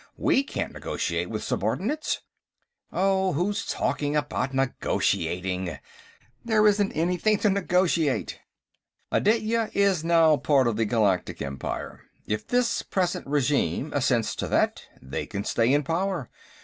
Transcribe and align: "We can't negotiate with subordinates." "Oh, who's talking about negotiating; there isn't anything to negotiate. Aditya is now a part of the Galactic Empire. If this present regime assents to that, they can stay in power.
"We 0.17 0.41
can't 0.41 0.73
negotiate 0.73 1.29
with 1.29 1.43
subordinates." 1.43 2.21
"Oh, 2.91 3.33
who's 3.33 3.63
talking 3.67 4.15
about 4.15 4.51
negotiating; 4.51 5.77
there 6.43 6.65
isn't 6.65 6.91
anything 6.93 7.37
to 7.37 7.51
negotiate. 7.51 8.39
Aditya 9.11 9.69
is 9.75 10.03
now 10.03 10.33
a 10.33 10.37
part 10.39 10.65
of 10.65 10.75
the 10.75 10.85
Galactic 10.85 11.39
Empire. 11.39 12.01
If 12.25 12.47
this 12.47 12.81
present 12.81 13.27
regime 13.27 13.93
assents 13.93 14.35
to 14.37 14.47
that, 14.47 14.81
they 15.03 15.27
can 15.27 15.43
stay 15.43 15.71
in 15.71 15.83
power. 15.83 16.31